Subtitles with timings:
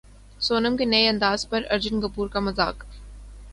[0.39, 2.83] سونم کے نئے انداز پر ارجن کپور کا مذاق